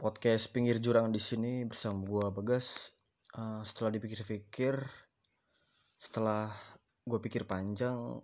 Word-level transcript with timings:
podcast 0.00 0.48
pinggir 0.48 0.80
jurang 0.80 1.12
di 1.12 1.20
sini 1.20 1.68
bersama 1.68 2.00
gua 2.08 2.32
Bagas. 2.32 2.88
Uh, 3.36 3.60
setelah 3.60 3.92
dipikir-pikir, 3.92 4.80
setelah 6.00 6.48
gue 7.04 7.20
pikir 7.20 7.44
panjang, 7.44 8.16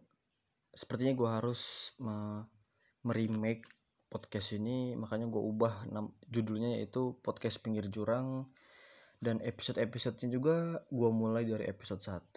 sepertinya 0.73 1.13
gua 1.13 1.31
harus 1.37 1.93
me 2.01 2.49
meremake 3.05 3.69
podcast 4.09 4.57
ini. 4.57 4.97
Makanya 4.97 5.29
gue 5.29 5.39
ubah 5.39 5.85
judulnya 6.33 6.81
yaitu 6.81 7.21
podcast 7.21 7.61
pinggir 7.61 7.93
jurang 7.93 8.49
dan 9.21 9.45
episode-episodenya 9.45 10.33
juga 10.33 10.81
gue 10.89 11.11
mulai 11.13 11.45
dari 11.45 11.69
episode 11.69 12.01
1 12.01 12.37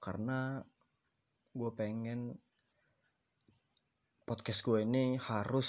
karena 0.00 0.60
gue 1.56 1.70
pengen 1.72 2.36
podcast 4.28 4.60
gue 4.64 4.84
ini 4.84 5.16
harus 5.16 5.68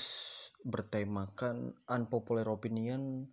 bertemakan 0.66 1.78
unpopular 1.88 2.47
opinion 2.50 3.28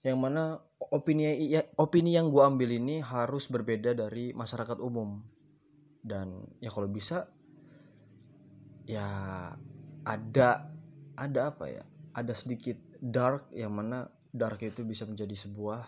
yang 0.00 0.16
mana 0.16 0.56
opini 0.88 1.36
ya, 1.52 1.60
opini 1.76 2.16
yang 2.16 2.32
gue 2.32 2.40
ambil 2.40 2.72
ini 2.72 3.04
harus 3.04 3.52
berbeda 3.52 3.92
dari 3.92 4.32
masyarakat 4.32 4.80
umum. 4.80 5.20
Dan 6.00 6.48
ya 6.64 6.72
kalau 6.72 6.88
bisa 6.88 7.28
ya 8.88 9.04
ada 10.08 10.72
ada 11.20 11.40
apa 11.52 11.68
ya 11.68 11.84
ada 12.16 12.32
sedikit 12.32 12.80
dark 12.96 13.52
yang 13.52 13.76
mana 13.76 14.08
dark 14.32 14.64
itu 14.64 14.80
bisa 14.88 15.04
menjadi 15.04 15.36
sebuah 15.36 15.84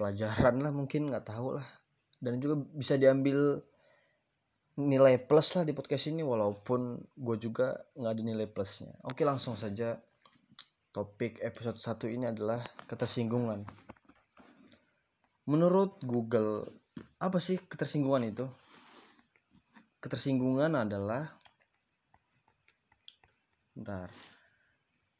pelajaran 0.00 0.64
lah 0.64 0.72
mungkin 0.72 1.12
nggak 1.12 1.28
tahu 1.28 1.60
lah. 1.60 1.68
Dan 2.16 2.40
juga 2.40 2.56
bisa 2.72 2.96
diambil 2.96 3.60
nilai 4.74 5.22
plus 5.22 5.54
lah 5.54 5.62
di 5.62 5.70
podcast 5.70 6.10
ini 6.10 6.26
walaupun 6.26 6.98
gue 7.14 7.36
juga 7.38 7.78
nggak 7.94 8.12
ada 8.12 8.22
nilai 8.22 8.46
plusnya. 8.50 8.90
Oke 9.06 9.22
langsung 9.22 9.54
saja. 9.54 9.94
Topik 10.94 11.42
episode 11.42 11.74
1 11.74 12.14
ini 12.14 12.30
adalah 12.30 12.62
ketersinggungan. 12.86 13.66
Menurut 15.50 15.98
Google 16.06 16.70
apa 17.18 17.42
sih 17.42 17.58
ketersinggungan 17.58 18.30
itu? 18.30 18.46
Ketersinggungan 19.98 20.70
adalah 20.78 21.34
bentar. 23.74 24.06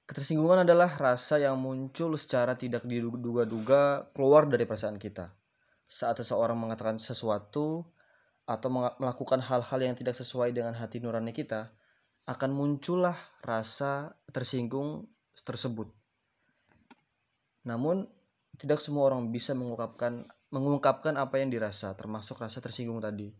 Ketersinggungan 0.06 0.62
adalah 0.62 0.92
rasa 0.94 1.42
yang 1.42 1.58
muncul 1.58 2.14
secara 2.14 2.54
tidak 2.54 2.86
diduga-duga 2.86 4.06
keluar 4.14 4.46
dari 4.46 4.68
perasaan 4.68 5.00
kita. 5.00 5.32
Saat 5.82 6.22
seseorang 6.22 6.54
mengatakan 6.54 7.00
sesuatu 7.00 7.93
atau 8.44 8.68
melakukan 9.00 9.40
hal-hal 9.40 9.80
yang 9.80 9.96
tidak 9.96 10.12
sesuai 10.16 10.52
dengan 10.52 10.76
hati 10.76 11.00
nurani 11.00 11.32
kita, 11.32 11.72
akan 12.28 12.50
muncullah 12.52 13.16
rasa 13.44 14.16
tersinggung 14.32 15.08
tersebut. 15.44 15.88
Namun, 17.64 18.04
tidak 18.60 18.78
semua 18.80 19.08
orang 19.10 19.32
bisa 19.32 19.56
mengungkapkan 19.56 20.24
mengungkapkan 20.54 21.18
apa 21.18 21.42
yang 21.42 21.50
dirasa, 21.50 21.96
termasuk 21.98 22.38
rasa 22.38 22.62
tersinggung 22.62 23.02
tadi. 23.02 23.34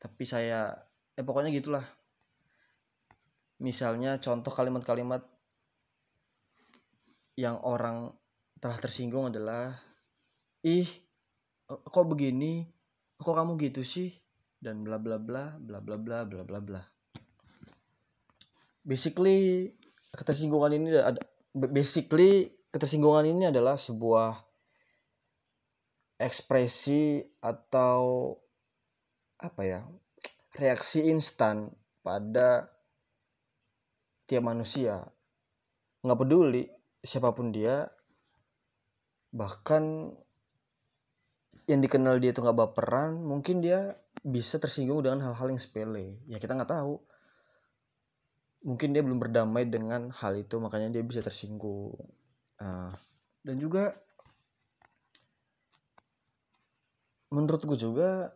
Tapi 0.00 0.24
saya, 0.24 0.72
eh 1.12 1.20
pokoknya 1.20 1.52
gitulah. 1.52 1.84
Misalnya 3.60 4.16
contoh 4.16 4.48
kalimat-kalimat 4.48 5.20
yang 7.36 7.60
orang 7.66 8.14
telah 8.62 8.78
tersinggung 8.80 9.28
adalah 9.28 9.76
ih 10.64 10.88
kok 11.68 12.06
begini 12.08 12.64
kok 13.18 13.34
kamu 13.36 13.60
gitu 13.60 13.84
sih 13.84 14.08
dan 14.64 14.80
bla 14.80 14.96
bla 14.96 15.20
bla 15.20 15.60
bla 15.60 15.76
bla 15.84 15.96
bla 16.00 16.24
bla 16.24 16.40
bla 16.40 16.58
bla. 16.64 16.80
Basically 18.80 19.68
ketersinggungan 20.16 20.72
ini 20.80 20.88
ada 20.96 21.20
basically 21.52 22.48
ketersinggungan 22.72 23.28
ini 23.28 23.52
adalah 23.52 23.76
sebuah 23.76 24.40
ekspresi 26.16 27.20
atau 27.44 28.32
apa 29.36 29.62
ya 29.68 29.84
reaksi 30.56 31.12
instan 31.12 31.68
pada 32.00 32.72
tiap 34.24 34.48
manusia. 34.48 35.04
Nggak 36.00 36.20
peduli 36.24 36.64
siapa 37.04 37.36
pun 37.36 37.52
dia 37.52 37.84
bahkan 39.28 40.08
yang 41.68 41.84
dikenal 41.84 42.16
dia 42.16 42.32
itu 42.32 42.40
nggak 42.40 42.56
baperan 42.64 43.20
mungkin 43.20 43.60
dia 43.60 43.92
bisa 44.24 44.56
tersinggung 44.56 45.04
dengan 45.04 45.20
hal-hal 45.28 45.52
yang 45.52 45.60
sepele. 45.60 46.16
Ya 46.24 46.40
kita 46.40 46.56
nggak 46.56 46.72
tahu. 46.72 46.96
Mungkin 48.64 48.96
dia 48.96 49.04
belum 49.04 49.20
berdamai 49.20 49.68
dengan 49.68 50.08
hal 50.08 50.40
itu 50.40 50.56
makanya 50.56 50.88
dia 50.96 51.04
bisa 51.04 51.20
tersinggung. 51.20 51.92
Nah, 52.56 52.96
dan 53.44 53.60
juga 53.60 53.92
menurut 57.28 57.60
gue 57.68 57.76
juga 57.76 58.32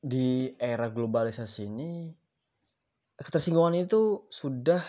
di 0.00 0.54
era 0.56 0.86
globalisasi 0.86 1.66
ini 1.66 2.14
ketersinggungan 3.20 3.84
itu 3.84 4.24
sudah 4.32 4.80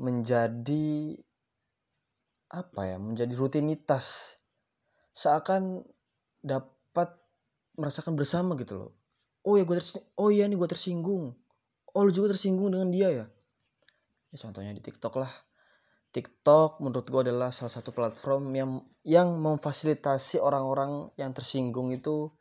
menjadi 0.00 1.14
apa 2.50 2.80
ya 2.88 2.96
menjadi 2.96 3.34
rutinitas. 3.36 4.38
Seakan 5.12 5.82
dapat 6.40 7.25
merasakan 7.76 8.16
bersama 8.16 8.56
gitu 8.58 8.76
loh. 8.76 8.92
Oh 9.46 9.54
ya 9.54 9.62
gue 9.62 9.78
oh 10.18 10.28
iya 10.32 10.48
nih 10.50 10.58
gue 10.58 10.68
tersinggung. 10.68 11.32
Oh 11.94 12.02
lu 12.02 12.10
juga 12.10 12.34
tersinggung 12.34 12.74
dengan 12.74 12.90
dia 12.90 13.08
ya? 13.08 13.26
Ya 14.32 14.36
contohnya 14.36 14.74
di 14.74 14.82
TikTok 14.82 15.16
lah. 15.16 15.30
TikTok 16.10 16.80
menurut 16.80 17.06
gue 17.06 17.20
adalah 17.28 17.52
salah 17.52 17.72
satu 17.72 17.92
platform 17.92 18.50
yang 18.56 18.70
yang 19.04 19.36
memfasilitasi 19.38 20.40
orang-orang 20.40 21.12
yang 21.20 21.30
tersinggung 21.36 21.92
itu 21.92 22.32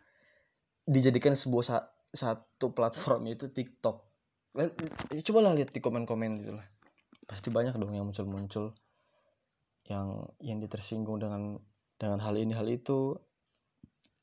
dijadikan 0.87 1.35
sebuah 1.35 1.63
sa 1.63 1.77
satu 2.15 2.71
platform 2.71 3.35
itu 3.35 3.51
TikTok. 3.51 4.01
Coba 5.11 5.39
lah 5.43 5.51
lihat 5.51 5.75
di 5.75 5.83
komen-komen 5.83 6.39
gitu 6.39 6.55
lah. 6.55 6.65
Pasti 7.27 7.51
banyak 7.51 7.75
dong 7.75 7.91
yang 7.91 8.07
muncul-muncul 8.07 8.71
yang 9.85 10.25
yang 10.41 10.57
dia 10.57 10.69
tersinggung 10.69 11.21
dengan 11.21 11.61
dengan 12.01 12.19
hal 12.23 12.35
ini 12.39 12.57
hal 12.57 12.65
itu 12.65 13.13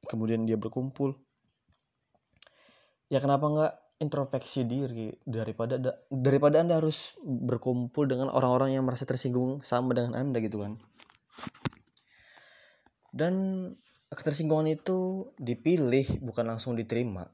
kemudian 0.06 0.46
dia 0.46 0.58
berkumpul. 0.58 1.14
Ya 3.12 3.20
kenapa 3.20 3.44
nggak 3.48 3.72
introspeksi 4.02 4.66
diri 4.66 5.14
daripada 5.22 5.78
daripada 6.10 6.58
anda 6.58 6.82
harus 6.82 7.14
berkumpul 7.22 8.10
dengan 8.10 8.34
orang-orang 8.34 8.74
yang 8.74 8.82
merasa 8.82 9.06
tersinggung 9.06 9.62
sama 9.62 9.94
dengan 9.94 10.18
anda 10.18 10.42
gitu 10.42 10.64
kan. 10.64 10.74
Dan 13.12 13.34
ketersinggungan 14.10 14.72
itu 14.72 15.30
dipilih 15.38 16.24
bukan 16.24 16.56
langsung 16.56 16.74
diterima. 16.74 17.28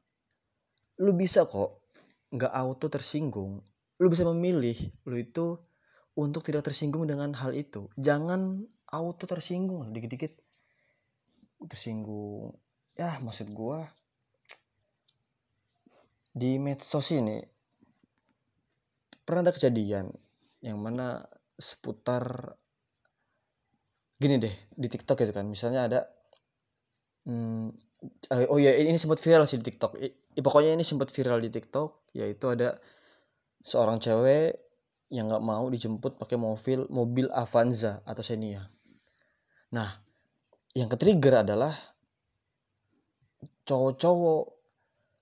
Lu 1.01 1.15
bisa 1.15 1.47
kok 1.47 1.89
nggak 2.35 2.53
auto 2.53 2.91
tersinggung. 2.93 3.63
Lu 3.99 4.07
bisa 4.11 4.27
memilih 4.27 4.77
lu 5.09 5.17
itu 5.17 5.59
untuk 6.19 6.43
tidak 6.43 6.67
tersinggung 6.67 7.07
dengan 7.07 7.33
hal 7.39 7.55
itu. 7.55 7.87
Jangan 7.95 8.67
auto 8.91 9.25
tersinggung 9.25 9.95
dikit-dikit 9.95 10.48
tersinggung. 11.67 12.55
Ya 12.95 13.19
maksud 13.23 13.51
gua 13.51 13.91
di 16.39 16.59
medsos 16.63 17.11
ini 17.11 17.43
pernah 19.27 19.51
ada 19.51 19.55
kejadian 19.55 20.07
yang 20.63 20.79
mana 20.79 21.27
seputar 21.59 22.55
gini 24.19 24.39
deh 24.39 24.55
di 24.75 24.87
TikTok 24.87 25.19
gitu 25.27 25.35
kan. 25.35 25.47
Misalnya 25.47 25.91
ada 25.91 26.01
hmm, 27.27 27.75
eh, 28.31 28.47
oh 28.47 28.59
ya 28.63 28.75
ini 28.79 28.99
sempat 28.99 29.19
viral 29.19 29.47
sih 29.47 29.59
di 29.59 29.67
TikTok. 29.67 29.99
I, 29.99 30.41
pokoknya 30.43 30.79
ini 30.79 30.87
sempat 30.87 31.11
viral 31.11 31.43
di 31.43 31.51
TikTok 31.51 32.15
yaitu 32.15 32.47
ada 32.55 32.79
seorang 33.63 33.99
cewek 33.99 34.59
yang 35.09 35.27
nggak 35.27 35.45
mau 35.45 35.67
dijemput 35.67 36.21
pakai 36.21 36.37
mobil 36.37 36.87
mobil 36.93 37.27
Avanza 37.35 38.05
atau 38.05 38.23
Xenia. 38.23 38.63
Nah, 39.73 40.08
yang 40.77 40.89
ketrigger 40.93 41.45
adalah 41.45 41.73
cowok-cowok 43.65 44.45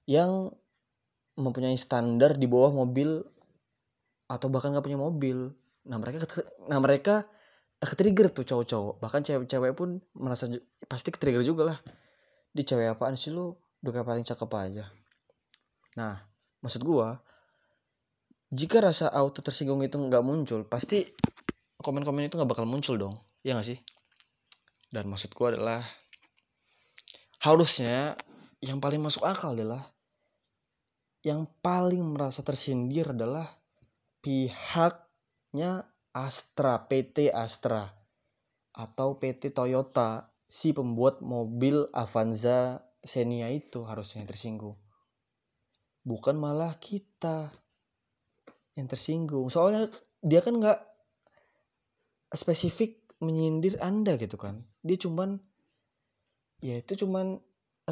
yang 0.07 0.51
mempunyai 1.37 1.77
standar 1.77 2.39
di 2.39 2.47
bawah 2.49 2.73
mobil 2.73 3.21
atau 4.27 4.47
bahkan 4.51 4.75
nggak 4.75 4.87
punya 4.87 4.99
mobil. 4.99 5.51
Nah 5.87 5.99
mereka 5.99 6.27
nah 6.67 6.79
mereka 6.79 7.27
ketrigger 7.79 8.31
tuh 8.33 8.47
cowok-cowok. 8.47 9.03
Bahkan 9.03 9.21
cewek-cewek 9.23 9.73
pun 9.77 10.03
merasa 10.17 10.51
pasti 10.87 11.11
ketrigger 11.11 11.43
juga 11.47 11.75
lah. 11.75 11.79
Di 12.51 12.63
cewek 12.65 12.97
apaan 12.97 13.15
sih 13.15 13.31
lu? 13.31 13.55
Udah 13.83 14.03
paling 14.03 14.27
cakep 14.27 14.51
aja. 14.57 14.85
Nah 15.99 16.19
maksud 16.65 16.83
gua 16.83 17.23
jika 18.51 18.79
rasa 18.79 19.11
auto 19.11 19.43
tersinggung 19.43 19.83
itu 19.83 19.99
nggak 19.99 20.23
muncul 20.23 20.63
pasti 20.67 21.03
komen-komen 21.83 22.31
itu 22.31 22.39
nggak 22.39 22.51
bakal 22.51 22.67
muncul 22.67 22.95
dong. 22.99 23.15
Ya 23.47 23.55
nggak 23.55 23.69
sih 23.75 23.79
dan 24.97 25.13
maksudku 25.13 25.53
adalah 25.53 25.85
harusnya 27.45 28.17
yang 28.65 28.81
paling 28.81 29.05
masuk 29.05 29.29
akal 29.29 29.53
adalah 29.53 29.85
yang 31.21 31.45
paling 31.61 32.01
merasa 32.01 32.41
tersindir 32.41 33.13
adalah 33.13 33.45
pihaknya 34.25 35.85
Astra 36.17 36.89
PT 36.89 37.29
Astra 37.29 37.93
atau 38.73 39.21
PT 39.21 39.53
Toyota 39.53 40.33
si 40.49 40.73
pembuat 40.73 41.21
mobil 41.21 41.85
Avanza 41.93 42.81
Xenia 43.05 43.53
itu 43.53 43.85
harusnya 43.85 44.25
tersinggung. 44.25 44.81
Bukan 46.09 46.41
malah 46.41 46.73
kita 46.81 47.53
yang 48.81 48.89
tersinggung. 48.89 49.53
Soalnya 49.53 49.93
dia 50.25 50.41
kan 50.41 50.57
nggak 50.57 50.81
spesifik 52.33 53.07
menyindir 53.21 53.81
anda 53.81 54.21
gitu 54.21 54.37
kan 54.37 54.61
dia 54.87 54.97
cuman 54.97 55.43
ya 56.63 56.79
itu 56.79 57.05
cuman 57.05 57.43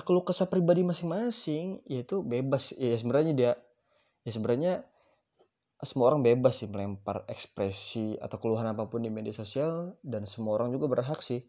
keluh 0.02 0.22
kesah 0.26 0.46
pribadi 0.50 0.82
masing-masing 0.82 1.82
yaitu 1.90 2.22
bebas. 2.22 2.74
Ya 2.78 2.94
sebenarnya 2.94 3.32
dia 3.34 3.52
ya 4.26 4.30
sebenarnya 4.30 4.72
semua 5.84 6.14
orang 6.14 6.24
bebas 6.24 6.64
sih 6.64 6.70
melempar 6.70 7.28
ekspresi 7.28 8.16
atau 8.18 8.40
keluhan 8.40 8.64
apa 8.64 8.88
pun 8.88 9.04
di 9.04 9.12
media 9.12 9.36
sosial 9.36 9.98
dan 10.00 10.24
semua 10.24 10.56
orang 10.56 10.72
juga 10.72 10.88
berhak 10.88 11.20
sih 11.20 11.44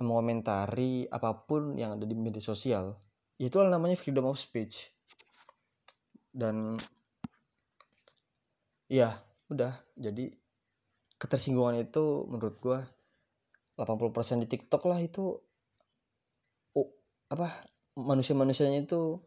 mengomentari 0.00 1.08
apa 1.08 1.44
pun 1.44 1.76
yang 1.76 1.96
ada 1.96 2.04
di 2.08 2.16
media 2.16 2.40
sosial. 2.40 2.96
Itu 3.36 3.60
namanya 3.60 3.96
freedom 4.00 4.28
of 4.28 4.40
speech. 4.40 4.92
Dan 6.32 6.80
ya 8.88 9.12
udah. 9.52 9.72
Jadi 9.96 10.32
ketersinggungan 11.16 11.80
itu 11.80 12.28
menurut 12.28 12.56
gua 12.60 12.78
80% 13.76 14.42
di 14.44 14.48
TikTok 14.48 14.82
lah 14.88 14.98
itu 15.04 15.36
oh, 16.72 16.88
apa 17.28 17.68
manusia-manusianya 17.96 18.88
itu 18.88 19.20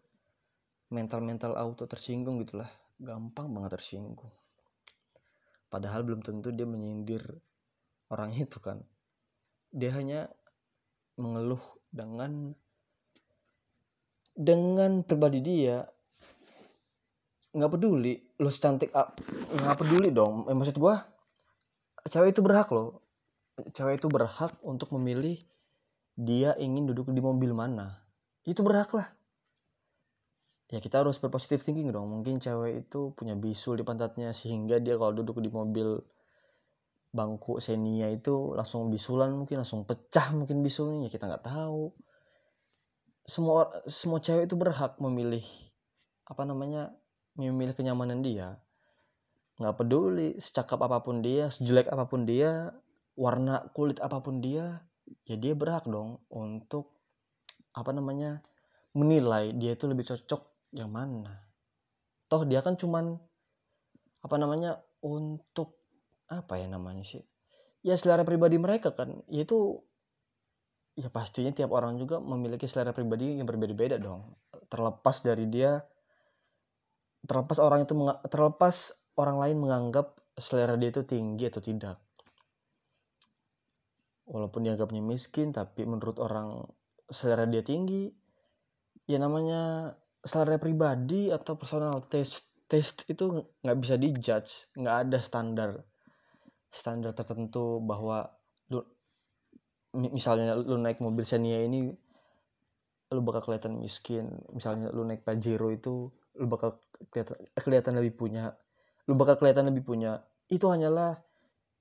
mental-mental 0.89 1.53
auto 1.53 1.85
tersinggung 1.85 2.41
gitulah 2.41 2.69
gampang 2.97 3.53
banget 3.53 3.77
tersinggung. 3.77 4.33
Padahal 5.69 6.01
belum 6.01 6.25
tentu 6.25 6.49
dia 6.49 6.65
menyindir 6.65 7.21
orang 8.09 8.33
itu 8.33 8.57
kan. 8.57 8.81
Dia 9.69 9.93
hanya 9.93 10.25
mengeluh 11.21 11.61
dengan 11.93 12.57
dengan 14.33 15.05
pribadi 15.05 15.39
dia. 15.45 15.85
Nggak 17.53 17.71
peduli 17.77 18.17
lu 18.41 18.49
cantik 18.49 18.89
nggak 18.89 19.77
peduli 19.77 20.09
dong. 20.09 20.49
Eh, 20.49 20.57
maksud 20.57 20.81
gua 20.81 21.05
cewek 22.09 22.33
itu 22.33 22.41
berhak 22.41 22.73
loh 22.73 23.08
cewek 23.73 23.99
itu 23.99 24.07
berhak 24.07 24.55
untuk 24.63 24.91
memilih 24.95 25.39
dia 26.19 26.51
ingin 26.59 26.87
duduk 26.91 27.07
di 27.15 27.23
mobil 27.23 27.55
mana. 27.55 28.03
Itu 28.43 28.63
berhak 28.63 28.91
lah. 28.91 29.07
Ya 30.69 30.77
kita 30.77 31.01
harus 31.01 31.17
berpositif 31.17 31.65
thinking 31.65 31.89
dong. 31.89 32.11
Mungkin 32.11 32.37
cewek 32.37 32.85
itu 32.85 33.15
punya 33.17 33.33
bisul 33.33 33.79
di 33.79 33.87
pantatnya 33.87 34.29
sehingga 34.35 34.77
dia 34.77 34.99
kalau 34.99 35.17
duduk 35.17 35.41
di 35.41 35.49
mobil 35.49 35.97
bangku 37.09 37.57
senia 37.57 38.05
itu 38.13 38.53
langsung 38.53 38.85
bisulan 38.93 39.33
mungkin 39.33 39.65
langsung 39.65 39.81
pecah 39.87 40.29
mungkin 40.37 40.61
bisulnya. 40.61 41.07
Ya 41.07 41.09
kita 41.09 41.25
nggak 41.25 41.45
tahu. 41.47 41.89
Semua 43.25 43.71
semua 43.89 44.21
cewek 44.21 44.45
itu 44.45 44.53
berhak 44.59 45.01
memilih 45.01 45.45
apa 46.29 46.45
namanya 46.45 46.93
memilih 47.33 47.73
kenyamanan 47.73 48.21
dia. 48.21 48.61
Nggak 49.57 49.75
peduli 49.75 50.37
secakap 50.37 50.77
apa 50.85 51.01
pun 51.01 51.25
dia 51.25 51.49
sejelek 51.49 51.89
apa 51.89 52.05
pun 52.05 52.29
dia 52.29 52.69
warna 53.19 53.67
kulit 53.75 53.99
apa 53.99 54.23
pun 54.23 54.39
dia 54.39 54.79
ya 55.27 55.35
dia 55.35 55.51
berhak 55.51 55.83
dong 55.83 56.23
untuk 56.31 56.95
apa 57.75 57.91
namanya 57.91 58.39
menilai 58.95 59.51
dia 59.59 59.75
itu 59.75 59.91
lebih 59.91 60.07
cocok 60.07 60.71
yang 60.71 60.87
mana. 60.87 61.35
Toh 62.31 62.47
dia 62.47 62.63
kan 62.63 62.79
cuman 62.79 63.19
apa 64.23 64.35
namanya 64.39 64.79
untuk 65.03 65.83
apa 66.31 66.63
ya 66.63 66.71
namanya 66.71 67.03
sih 67.03 67.23
ya 67.83 67.99
selera 67.99 68.23
pribadi 68.23 68.55
mereka 68.55 68.95
kan. 68.95 69.19
Yaitu 69.27 69.83
ya 70.95 71.11
pastinya 71.11 71.51
tiap 71.51 71.75
orang 71.75 71.99
juga 71.99 72.23
memiliki 72.23 72.71
selera 72.71 72.95
pribadi 72.95 73.35
yang 73.35 73.43
berbeda-beda 73.43 73.99
dong. 73.99 74.31
Terlepas 74.71 75.27
dari 75.27 75.43
dia 75.51 75.83
terlepas 77.27 77.59
orang 77.59 77.83
itu 77.83 77.93
terlepas 78.31 78.95
orang 79.19 79.43
lain 79.43 79.57
menganggap 79.59 80.15
selera 80.39 80.79
dia 80.79 80.87
itu 80.95 81.03
tinggi 81.03 81.51
atau 81.51 81.59
tidak 81.59 81.99
walaupun 84.29 84.63
dianggapnya 84.63 85.01
miskin 85.01 85.49
tapi 85.49 85.83
menurut 85.89 86.21
orang 86.21 86.61
selera 87.09 87.49
dia 87.49 87.65
tinggi 87.65 88.13
ya 89.09 89.17
namanya 89.17 89.91
selera 90.21 90.61
pribadi 90.61 91.33
atau 91.33 91.57
personal 91.57 92.05
taste 92.05 92.53
taste 92.69 93.09
itu 93.09 93.49
nggak 93.65 93.77
bisa 93.81 93.97
dijudge 93.97 94.69
nggak 94.77 94.95
ada 95.09 95.17
standar 95.17 95.71
standar 96.69 97.17
tertentu 97.17 97.81
bahwa 97.81 98.29
lu 98.69 98.85
misalnya 99.97 100.53
lu 100.53 100.77
naik 100.77 101.01
mobil 101.01 101.25
Xenia 101.25 101.65
ini 101.65 101.89
lu 103.09 103.25
bakal 103.25 103.41
kelihatan 103.41 103.81
miskin. 103.81 104.29
Misalnya 104.53 104.93
lu 104.93 105.01
naik 105.01 105.25
Pajero 105.25 105.73
itu 105.73 106.13
lu 106.37 106.45
bakal 106.45 106.77
kelihatan, 107.09 107.41
kelihatan 107.57 107.97
lebih 107.97 108.13
punya 108.21 108.53
lu 109.09 109.17
bakal 109.17 109.41
kelihatan 109.41 109.73
lebih 109.73 109.81
punya. 109.81 110.21
Itu 110.45 110.69
hanyalah 110.69 111.17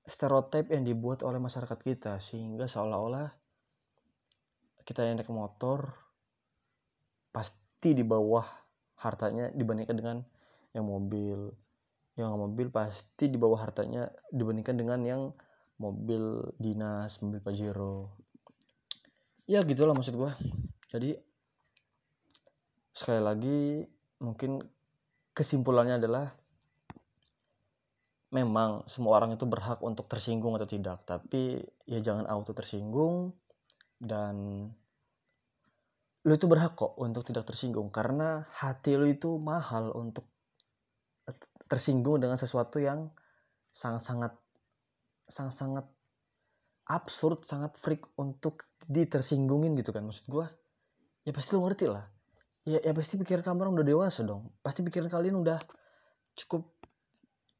stereotip 0.05 0.71
yang 0.71 0.83
dibuat 0.83 1.21
oleh 1.21 1.37
masyarakat 1.37 1.79
kita 1.79 2.17
sehingga 2.23 2.65
seolah-olah 2.65 3.29
kita 4.83 5.05
yang 5.05 5.21
naik 5.21 5.29
motor 5.29 5.93
pasti 7.29 7.93
di 7.93 8.01
bawah 8.01 8.43
hartanya 8.99 9.53
dibandingkan 9.53 9.95
dengan 9.95 10.17
yang 10.73 10.85
mobil. 10.89 11.53
Yang 12.17 12.35
mobil 12.35 12.67
pasti 12.73 13.31
di 13.31 13.37
bawah 13.39 13.59
hartanya 13.61 14.09
dibandingkan 14.33 14.75
dengan 14.75 14.99
yang 15.05 15.21
mobil 15.79 16.51
dinas 16.59 17.21
mobil 17.23 17.39
pajero. 17.39 18.11
Ya 19.47 19.63
gitulah 19.63 19.95
maksud 19.95 20.13
gue 20.19 20.31
jadi 20.89 21.21
sekali 22.91 23.21
lagi 23.21 23.59
mungkin 24.19 24.59
kesimpulannya 25.31 26.01
adalah 26.01 26.35
memang 28.29 28.85
semua 28.85 29.17
orang 29.17 29.33
itu 29.33 29.45
berhak 29.49 29.81
untuk 29.81 30.05
tersinggung 30.05 30.53
atau 30.53 30.69
tidak 30.69 31.01
tapi 31.05 31.61
ya 31.89 31.97
jangan 31.97 32.29
auto 32.29 32.53
tersinggung 32.53 33.33
dan 33.97 34.67
lu 36.27 36.31
itu 36.35 36.45
berhak 36.45 36.77
kok 36.77 36.93
untuk 36.99 37.25
tidak 37.25 37.47
tersinggung 37.49 37.89
karena 37.89 38.45
hati 38.53 38.99
lu 38.99 39.09
itu 39.09 39.41
mahal 39.41 39.89
untuk 39.97 40.29
tersinggung 41.69 42.21
dengan 42.21 42.37
sesuatu 42.37 42.81
yang 42.81 43.09
sangat-sangat 43.69 44.33
sangat-sangat 45.29 45.85
absurd, 46.89 47.45
sangat 47.45 47.77
freak 47.77 48.09
untuk 48.17 48.65
ditersinggungin 48.89 49.77
gitu 49.77 49.93
kan 49.93 50.01
maksud 50.01 50.25
gua. 50.25 50.49
Ya 51.21 51.31
pasti 51.31 51.53
lu 51.53 51.61
ngerti 51.61 51.85
lah. 51.85 52.09
Ya, 52.65 52.81
ya 52.81 52.91
pasti 52.97 53.15
pikiran 53.21 53.45
kamu 53.45 53.69
orang 53.69 53.73
udah 53.79 53.87
dewasa 53.87 54.25
dong. 54.25 54.49
Pasti 54.65 54.81
pikiran 54.81 55.07
kalian 55.07 55.37
udah 55.37 55.61
cukup 56.33 56.78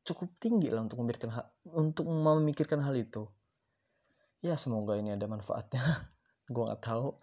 cukup 0.10 0.42
tinggi 0.42 0.74
lah 0.74 0.82
untuk 0.82 1.06
memikirkan 1.06 1.30
hal, 1.30 1.46
untuk 1.70 2.10
memikirkan 2.10 2.82
hal 2.82 2.98
itu. 2.98 3.30
Ya 4.42 4.58
semoga 4.58 4.98
ini 4.98 5.14
ada 5.14 5.30
manfaatnya. 5.30 6.10
gua 6.54 6.74
nggak 6.74 6.82
tahu 6.82 7.14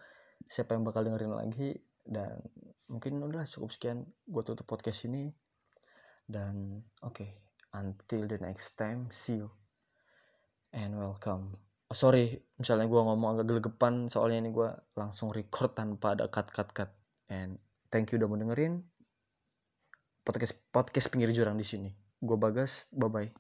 siapa 0.47 0.79
yang 0.79 0.87
bakal 0.87 1.03
dengerin 1.03 1.35
lagi 1.35 1.75
dan 2.07 2.39
mungkin 2.87 3.19
udah 3.19 3.43
cukup 3.43 3.75
sekian 3.75 4.07
gue 4.07 4.43
tutup 4.47 4.67
podcast 4.71 5.11
ini. 5.11 5.35
Dan 6.27 6.83
oke 7.03 7.23
okay, 7.23 7.31
until 7.75 8.31
the 8.31 8.39
next 8.39 8.79
time 8.79 9.11
see 9.11 9.43
you. 9.43 9.51
And 10.71 10.95
welcome. 10.95 11.59
Oh, 11.91 11.97
sorry 11.99 12.39
misalnya 12.59 12.87
gue 12.87 13.01
ngomong 13.03 13.39
agak 13.39 13.47
gelegepan 13.51 14.07
soalnya 14.07 14.47
ini 14.47 14.51
gue 14.55 14.71
langsung 14.95 15.35
record 15.35 15.75
tanpa 15.75 16.15
ada 16.15 16.31
cut 16.31 16.51
cut 16.51 16.71
cut 16.71 16.91
and 17.31 17.59
thank 17.91 18.15
you 18.15 18.23
udah 18.23 18.31
mau 18.31 18.39
dengerin. 18.39 18.87
Podcast 20.23 20.55
podcast 20.71 21.11
pinggir 21.11 21.35
jurang 21.35 21.59
di 21.59 21.67
sini 21.67 22.06
gue 22.23 22.37
bagas 22.37 22.89
bye 22.93 23.09
bye 23.09 23.31